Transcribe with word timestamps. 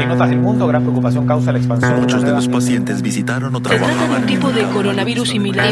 En 0.00 0.08
notas 0.08 0.28
del 0.28 0.40
mundo, 0.40 0.66
gran 0.66 0.82
preocupación 0.82 1.26
causa 1.26 1.52
la 1.52 1.58
expansión. 1.58 2.00
Muchos 2.00 2.22
de 2.22 2.32
los 2.32 2.48
pacientes 2.48 3.00
visitaron 3.00 3.54
o 3.54 3.60
de 3.60 3.76
un 3.76 4.26
tipo 4.26 4.50
de 4.50 4.64
coronavirus 4.64 5.28
similar 5.28 5.66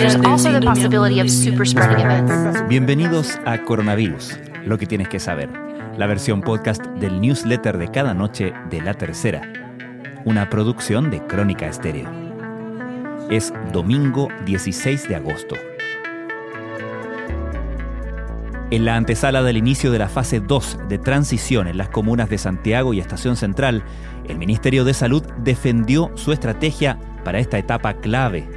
events. 1.98 2.69
Bienvenidos 2.69 3.40
a 3.45 3.58
Coronavirus, 3.58 4.38
lo 4.64 4.79
que 4.79 4.87
tienes 4.87 5.08
que 5.08 5.19
saber, 5.19 5.50
la 5.96 6.06
versión 6.06 6.40
podcast 6.40 6.85
del 6.87 7.21
newsletter 7.21 7.79
de 7.79 7.88
cada 7.88 8.14
noche 8.14 8.53
de 8.71 8.80
La 8.80 8.95
Tercera, 8.95 9.43
una 10.25 10.49
producción 10.49 11.11
de 11.11 11.21
Crónica 11.27 11.67
Estéreo. 11.67 12.09
Es 13.29 13.53
domingo 13.73 14.29
16 14.45 15.09
de 15.09 15.17
agosto. 15.17 15.57
En 18.73 18.87
la 18.87 18.97
antesala 18.97 19.43
del 19.43 19.59
inicio 19.59 19.93
de 19.93 19.98
la 19.98 20.09
fase 20.09 20.41
2 20.41 20.89
de 20.89 20.97
transición 20.97 21.69
en 21.69 21.77
las 21.77 21.91
comunas 21.91 22.30
de 22.30 22.39
Santiago 22.39 22.95
y 22.95 23.01
Estación 23.01 23.37
Central, 23.37 23.84
el 24.27 24.39
Ministerio 24.39 24.87
de 24.87 24.95
Salud 24.95 25.23
defendió 25.45 26.11
su 26.15 26.33
estrategia 26.33 26.99
para 27.23 27.39
esta 27.39 27.59
etapa 27.59 27.93
clave. 27.93 28.49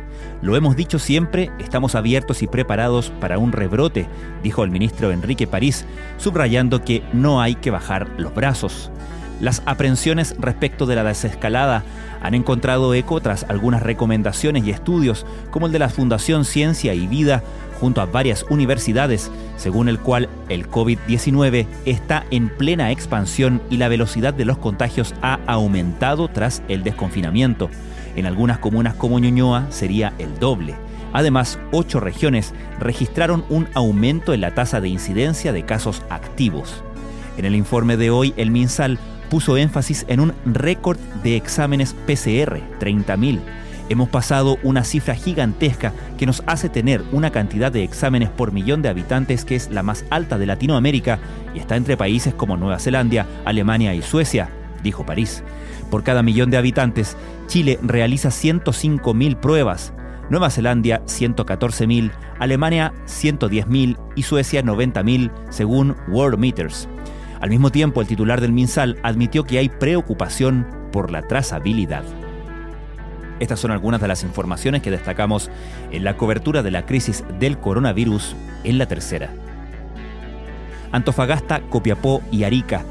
Lo 0.42 0.56
hemos 0.56 0.78
dicho 0.78 1.00
siempre, 1.00 1.52
estamos 1.60 1.96
abiertos 1.96 2.44
y 2.44 2.48
preparados 2.48 3.10
para 3.20 3.38
un 3.38 3.52
rebrote, 3.52 4.08
dijo 4.42 4.64
el 4.64 4.72
ministro 4.72 5.12
Enrique 5.12 5.48
París, 5.48 5.86
subrayando 6.16 6.82
que 6.82 7.04
no 7.12 7.42
hay 7.42 7.56
que 7.56 7.72
bajar 7.72 8.08
los 8.18 8.34
brazos. 8.34 8.90
Las 9.40 9.62
aprensiones 9.66 10.36
respecto 10.40 10.86
de 10.86 10.96
la 10.96 11.04
desescalada 11.04 11.84
han 12.22 12.34
encontrado 12.34 12.94
eco 12.94 13.20
tras 13.22 13.46
algunas 13.50 13.84
recomendaciones 13.84 14.66
y 14.66 14.72
estudios, 14.72 15.26
como 15.52 15.66
el 15.68 15.72
de 15.72 15.80
la 15.80 15.90
Fundación 15.90 16.46
Ciencia 16.46 16.94
y 16.94 17.06
Vida, 17.06 17.44
junto 17.80 18.02
a 18.02 18.06
varias 18.06 18.46
universidades, 18.50 19.30
según 19.58 19.90
el 19.90 20.00
cual 20.00 20.30
el 20.48 20.70
COVID-19 20.70 21.68
está 21.86 22.26
en 22.32 22.50
plena 22.50 22.92
expansión 22.92 23.62
y 23.70 23.78
la 23.78 23.90
velocidad 23.90 24.34
de 24.34 24.46
los 24.46 24.58
contagios 24.58 25.14
ha 25.22 25.40
aumentado 25.46 26.30
tras 26.30 26.64
el 26.70 26.84
desconfinamiento. 26.84 27.70
En 28.16 28.26
algunas 28.26 28.60
comunas 28.60 28.96
como 28.96 29.20
Ñuñoa 29.20 29.68
sería 29.70 30.14
el 30.18 30.40
doble. 30.40 30.76
Además, 31.12 31.60
ocho 31.72 32.00
regiones 32.00 32.54
registraron 32.80 33.46
un 33.50 33.68
aumento 33.74 34.34
en 34.34 34.42
la 34.42 34.54
tasa 34.54 34.80
de 34.80 34.88
incidencia 34.88 35.52
de 35.52 35.64
casos 35.64 36.02
activos. 36.10 36.82
En 37.38 37.46
el 37.46 37.56
informe 37.56 37.98
de 37.98 38.10
hoy, 38.10 38.34
el 38.38 38.52
MinSal 38.52 38.98
puso 39.30 39.58
énfasis 39.58 40.06
en 40.08 40.20
un 40.20 40.34
récord 40.46 40.98
de 41.24 41.36
exámenes 41.36 41.94
PCR, 42.06 42.60
30.000. 42.80 43.40
Hemos 43.88 44.10
pasado 44.10 44.58
una 44.64 44.84
cifra 44.84 45.14
gigantesca 45.14 45.94
que 46.18 46.26
nos 46.26 46.42
hace 46.48 46.70
tener 46.70 47.04
una 47.12 47.32
cantidad 47.32 47.72
de 47.72 47.84
exámenes 47.84 48.30
por 48.30 48.52
millón 48.52 48.82
de 48.82 48.90
habitantes 48.90 49.46
que 49.46 49.56
es 49.56 49.70
la 49.70 49.84
más 49.84 50.06
alta 50.10 50.40
de 50.40 50.48
Latinoamérica 50.48 51.20
y 51.54 51.60
está 51.60 51.76
entre 51.76 51.96
países 51.96 52.34
como 52.34 52.58
Nueva 52.58 52.80
Zelanda, 52.80 53.28
Alemania 53.46 53.94
y 53.94 54.02
Suecia, 54.02 54.50
dijo 54.82 55.06
París. 55.06 55.44
Por 55.92 56.04
cada 56.04 56.24
millón 56.24 56.50
de 56.50 56.58
habitantes, 56.58 57.16
Chile 57.46 57.80
realiza 57.84 58.30
105.000 58.30 59.36
pruebas, 59.40 59.94
Nueva 60.32 60.50
Zelanda 60.50 61.02
114.000, 61.06 62.12
Alemania 62.40 62.92
110.000 63.06 63.98
y 64.16 64.24
Suecia 64.24 64.64
90.000, 64.64 65.32
según 65.50 65.96
World 66.08 66.40
Meters. 66.40 66.90
Al 67.46 67.52
mismo 67.52 67.70
tiempo, 67.70 68.02
el 68.02 68.08
titular 68.08 68.42
del 68.42 68.54
MinSal 68.54 68.98
admitió 69.04 69.44
que 69.44 69.60
hay 69.60 69.70
preocupación 69.70 70.66
por 70.92 71.12
la 71.12 71.22
trazabilidad. 71.22 72.04
Estas 73.40 73.60
son 73.60 73.70
algunas 73.70 74.02
de 74.02 74.08
las 74.08 74.24
informaciones 74.24 74.82
que 74.82 74.90
destacamos 74.90 75.52
en 75.92 76.04
la 76.04 76.18
cobertura 76.18 76.64
de 76.64 76.72
la 76.72 76.88
crisis 76.88 77.24
del 77.38 77.60
coronavirus 77.60 78.36
en 78.64 78.80
la 78.80 78.88
tercera. 78.88 79.32
Antofagasta, 80.92 81.62
Copiapó 81.70 82.24
y 82.32 82.46
Arica. 82.46 82.84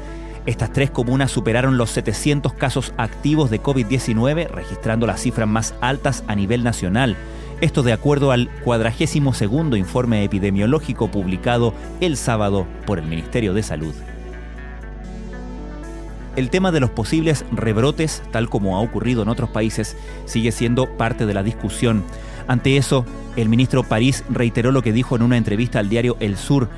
Estas 0.45 0.71
tres 0.71 0.89
comunas 0.89 1.31
superaron 1.31 1.77
los 1.77 1.89
700 1.89 2.53
casos 2.53 2.93
activos 2.95 3.49
de 3.49 3.61
COVID-19, 3.61 4.47
registrando 4.47 5.05
las 5.05 5.19
cifras 5.19 5.49
más 5.49 5.75
altas 5.81 6.23
a 6.27 6.35
nivel 6.35 6.63
nacional. 6.63 7.17
Esto 7.59 7.83
de 7.83 7.91
acuerdo 7.91 8.31
al 8.31 8.49
42 8.63 9.41
informe 9.77 10.23
epidemiológico 10.23 11.11
publicado 11.11 11.73
el 11.99 12.15
sábado 12.15 12.65
por 12.85 12.99
el 12.99 13.05
Ministerio 13.05 13.53
de 13.53 13.61
Salud. 13.61 13.93
El 16.35 16.49
tema 16.49 16.71
de 16.73 16.81
los 16.81 16.89
posibles 16.89 17.45
rebrotes, 17.51 18.21
tal 18.31 18.49
como 18.49 18.75
ha 18.75 18.81
ocurrido 18.81 19.23
en 19.23 19.29
otros 19.29 19.49
países, 19.49 19.95
sigue 20.25 20.51
siendo 20.51 20.97
parte 20.97 21.25
de 21.25 21.33
la 21.33 21.43
discusión. 21.43 22.03
Ante 22.47 22.75
eso, 22.75 23.05
el 23.37 23.47
ministro 23.47 23.83
París 23.83 24.23
reiteró 24.29 24.71
lo 24.71 24.81
que 24.81 24.91
dijo 24.91 25.15
en 25.15 25.21
una 25.21 25.37
entrevista 25.37 25.79
al 25.79 25.87
diario 25.87 26.17
El 26.19 26.35
Sur, 26.35 26.69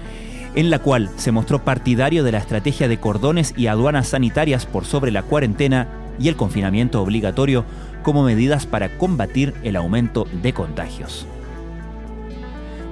en 0.54 0.70
la 0.70 0.80
cual 0.80 1.10
se 1.18 1.32
mostró 1.32 1.64
partidario 1.64 2.24
de 2.24 2.32
la 2.32 2.38
estrategia 2.38 2.88
de 2.88 3.00
cordones 3.00 3.54
y 3.58 3.68
aduanas 3.68 4.10
sanitarias 4.10 4.68
por 4.68 4.86
sobre 4.86 5.12
la 5.12 5.24
cuarentena 5.24 5.88
y 6.20 6.28
el 6.28 6.36
confinamiento 6.36 7.02
obligatorio 7.02 7.66
como 8.04 8.24
medidas 8.24 8.68
para 8.68 8.98
combatir 8.98 9.56
el 9.64 9.76
aumento 9.76 10.28
de 10.44 10.54
contagios. 10.54 11.26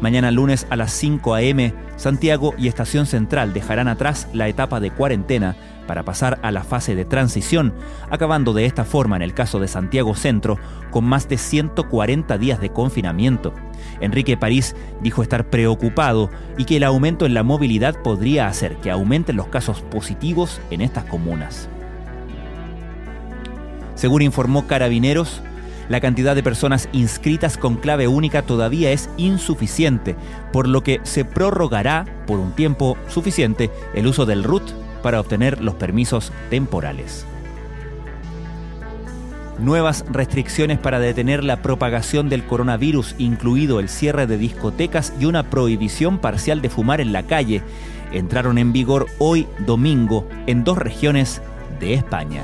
Mañana 0.05 0.29
lunes 0.29 0.67
a 0.69 0.75
las 0.75 0.91
5 0.91 1.33
a.m., 1.33 1.73
Santiago 1.95 2.53
y 2.59 2.67
Estación 2.67 3.07
Central 3.07 3.53
dejarán 3.53 3.87
atrás 3.87 4.27
la 4.33 4.47
etapa 4.47 4.79
de 4.79 4.91
cuarentena 4.91 5.55
para 5.87 6.05
pasar 6.05 6.37
a 6.43 6.51
la 6.51 6.63
fase 6.63 6.93
de 6.93 7.05
transición, 7.05 7.73
acabando 8.11 8.53
de 8.53 8.67
esta 8.67 8.85
forma 8.85 9.15
en 9.15 9.23
el 9.23 9.33
caso 9.33 9.59
de 9.59 9.67
Santiago 9.67 10.13
Centro 10.13 10.59
con 10.91 11.05
más 11.05 11.27
de 11.27 11.39
140 11.39 12.37
días 12.37 12.61
de 12.61 12.69
confinamiento. 12.69 13.51
Enrique 13.99 14.37
París 14.37 14.75
dijo 15.01 15.23
estar 15.23 15.49
preocupado 15.49 16.29
y 16.55 16.65
que 16.65 16.77
el 16.77 16.83
aumento 16.83 17.25
en 17.25 17.33
la 17.33 17.41
movilidad 17.41 17.99
podría 18.03 18.47
hacer 18.47 18.75
que 18.77 18.91
aumenten 18.91 19.37
los 19.37 19.47
casos 19.47 19.81
positivos 19.81 20.61
en 20.69 20.81
estas 20.81 21.05
comunas. 21.05 21.67
Según 23.95 24.21
informó 24.21 24.67
Carabineros, 24.67 25.41
la 25.89 25.99
cantidad 25.99 26.35
de 26.35 26.43
personas 26.43 26.89
inscritas 26.91 27.57
con 27.57 27.75
clave 27.75 28.07
única 28.07 28.41
todavía 28.41 28.91
es 28.91 29.09
insuficiente, 29.17 30.15
por 30.51 30.67
lo 30.67 30.81
que 30.81 30.99
se 31.03 31.25
prorrogará 31.25 32.05
por 32.25 32.39
un 32.39 32.53
tiempo 32.53 32.97
suficiente 33.07 33.69
el 33.93 34.07
uso 34.07 34.25
del 34.25 34.43
RUT 34.43 34.71
para 35.03 35.19
obtener 35.19 35.61
los 35.61 35.75
permisos 35.75 36.31
temporales. 36.49 37.25
Nuevas 39.59 40.03
restricciones 40.09 40.79
para 40.79 40.99
detener 40.99 41.43
la 41.43 41.61
propagación 41.61 42.27
del 42.27 42.43
coronavirus, 42.43 43.15
incluido 43.17 43.79
el 43.79 43.87
cierre 43.87 44.27
de 44.27 44.37
discotecas 44.37 45.13
y 45.19 45.25
una 45.25 45.49
prohibición 45.49 46.17
parcial 46.17 46.61
de 46.61 46.69
fumar 46.69 46.99
en 46.99 47.13
la 47.13 47.23
calle, 47.23 47.61
entraron 48.11 48.57
en 48.57 48.73
vigor 48.73 49.05
hoy 49.17 49.47
domingo 49.65 50.27
en 50.47 50.65
dos 50.65 50.77
regiones 50.77 51.41
de 51.79 51.93
España. 51.93 52.43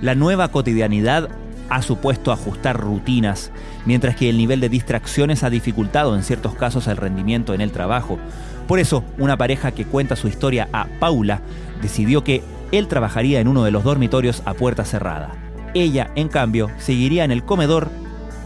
La 0.00 0.14
nueva 0.14 0.48
cotidianidad 0.48 1.28
ha 1.68 1.82
supuesto 1.82 2.32
ajustar 2.32 2.78
rutinas, 2.78 3.50
mientras 3.84 4.16
que 4.16 4.30
el 4.30 4.36
nivel 4.36 4.60
de 4.60 4.68
distracciones 4.68 5.42
ha 5.42 5.50
dificultado 5.50 6.14
en 6.14 6.22
ciertos 6.22 6.54
casos 6.54 6.86
el 6.86 6.96
rendimiento 6.96 7.52
en 7.52 7.60
el 7.60 7.72
trabajo. 7.72 8.18
Por 8.66 8.78
eso, 8.78 9.04
una 9.18 9.36
pareja 9.36 9.72
que 9.72 9.84
cuenta 9.84 10.16
su 10.16 10.28
historia 10.28 10.68
a 10.72 10.86
Paula 11.00 11.40
decidió 11.82 12.22
que 12.22 12.42
él 12.70 12.86
trabajaría 12.86 13.40
en 13.40 13.48
uno 13.48 13.64
de 13.64 13.70
los 13.70 13.84
dormitorios 13.84 14.42
a 14.44 14.54
puerta 14.54 14.84
cerrada. 14.84 15.32
Ella, 15.74 16.10
en 16.14 16.28
cambio, 16.28 16.70
seguiría 16.78 17.24
en 17.24 17.30
el 17.30 17.44
comedor 17.44 17.88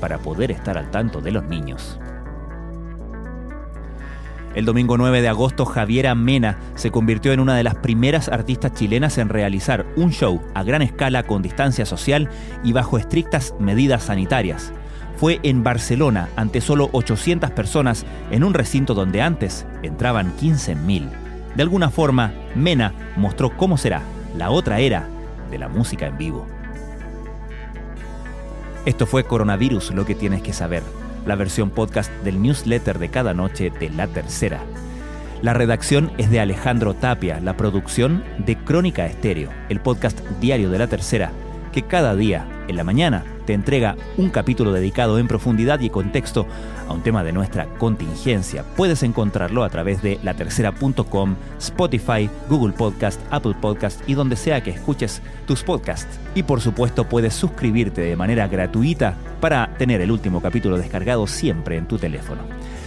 para 0.00 0.18
poder 0.18 0.50
estar 0.50 0.78
al 0.78 0.90
tanto 0.90 1.20
de 1.20 1.32
los 1.32 1.44
niños. 1.44 1.98
El 4.54 4.66
domingo 4.66 4.98
9 4.98 5.22
de 5.22 5.28
agosto, 5.28 5.64
Javiera 5.64 6.14
Mena 6.14 6.58
se 6.74 6.90
convirtió 6.90 7.32
en 7.32 7.40
una 7.40 7.56
de 7.56 7.64
las 7.64 7.76
primeras 7.76 8.28
artistas 8.28 8.74
chilenas 8.74 9.16
en 9.16 9.30
realizar 9.30 9.86
un 9.96 10.10
show 10.10 10.42
a 10.54 10.62
gran 10.62 10.82
escala 10.82 11.22
con 11.22 11.40
distancia 11.40 11.86
social 11.86 12.28
y 12.62 12.72
bajo 12.72 12.98
estrictas 12.98 13.54
medidas 13.58 14.02
sanitarias. 14.04 14.74
Fue 15.16 15.40
en 15.42 15.62
Barcelona, 15.62 16.28
ante 16.36 16.60
solo 16.60 16.90
800 16.92 17.50
personas, 17.52 18.04
en 18.30 18.44
un 18.44 18.52
recinto 18.52 18.92
donde 18.92 19.22
antes 19.22 19.64
entraban 19.82 20.36
15.000. 20.36 21.08
De 21.56 21.62
alguna 21.62 21.88
forma, 21.88 22.34
Mena 22.54 22.92
mostró 23.16 23.56
cómo 23.56 23.78
será 23.78 24.02
la 24.36 24.50
otra 24.50 24.80
era 24.80 25.08
de 25.50 25.58
la 25.58 25.68
música 25.68 26.06
en 26.06 26.18
vivo. 26.18 26.46
Esto 28.84 29.06
fue 29.06 29.24
Coronavirus, 29.24 29.92
lo 29.92 30.04
que 30.04 30.14
tienes 30.14 30.42
que 30.42 30.52
saber 30.52 30.82
la 31.26 31.36
versión 31.36 31.70
podcast 31.70 32.12
del 32.24 32.42
newsletter 32.42 32.98
de 32.98 33.08
cada 33.08 33.34
noche 33.34 33.70
de 33.70 33.90
La 33.90 34.06
Tercera. 34.06 34.60
La 35.42 35.54
redacción 35.54 36.12
es 36.18 36.30
de 36.30 36.40
Alejandro 36.40 36.94
Tapia, 36.94 37.40
la 37.40 37.56
producción 37.56 38.22
de 38.38 38.56
Crónica 38.56 39.06
Estéreo, 39.06 39.50
el 39.68 39.80
podcast 39.80 40.20
diario 40.40 40.70
de 40.70 40.78
La 40.78 40.86
Tercera, 40.86 41.32
que 41.72 41.82
cada 41.82 42.14
día, 42.14 42.46
en 42.68 42.76
la 42.76 42.84
mañana, 42.84 43.24
te 43.46 43.54
entrega 43.54 43.96
un 44.16 44.30
capítulo 44.30 44.72
dedicado 44.72 45.18
en 45.18 45.26
profundidad 45.26 45.80
y 45.80 45.90
contexto 45.90 46.46
a 46.88 46.92
un 46.92 47.02
tema 47.02 47.24
de 47.24 47.32
nuestra 47.32 47.66
contingencia. 47.78 48.64
Puedes 48.76 49.02
encontrarlo 49.02 49.64
a 49.64 49.70
través 49.70 50.02
de 50.02 50.18
latercera.com, 50.22 51.34
Spotify, 51.58 52.30
Google 52.48 52.74
Podcast, 52.74 53.20
Apple 53.30 53.56
Podcast 53.60 54.08
y 54.08 54.14
donde 54.14 54.36
sea 54.36 54.62
que 54.62 54.70
escuches 54.70 55.22
tus 55.46 55.62
podcasts. 55.62 56.20
Y 56.34 56.44
por 56.44 56.60
supuesto 56.60 57.08
puedes 57.08 57.34
suscribirte 57.34 58.02
de 58.02 58.16
manera 58.16 58.46
gratuita 58.46 59.16
para 59.40 59.74
tener 59.78 60.00
el 60.00 60.12
último 60.12 60.40
capítulo 60.40 60.78
descargado 60.78 61.26
siempre 61.26 61.76
en 61.76 61.86
tu 61.86 61.98
teléfono. 61.98 62.42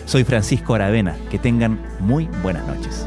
Soy 0.06 0.24
Francisco 0.24 0.76
Aravena, 0.76 1.16
que 1.32 1.40
tengan 1.40 1.80
muy 2.00 2.30
buenas 2.44 2.66
noches. 2.68 3.06